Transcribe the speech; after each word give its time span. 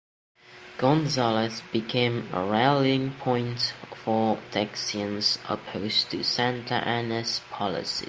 Gonzales 0.79 1.61
became 1.71 2.27
a 2.33 2.43
rallying 2.43 3.11
point 3.19 3.75
for 3.95 4.39
Texians 4.49 5.37
opposed 5.47 6.09
to 6.09 6.23
Santa 6.23 6.73
Anna's 6.87 7.41
policies. 7.51 7.99